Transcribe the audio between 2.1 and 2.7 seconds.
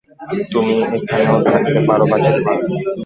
বা যেতে পারো।